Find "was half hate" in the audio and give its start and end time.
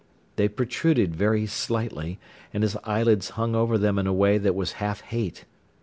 4.55-5.45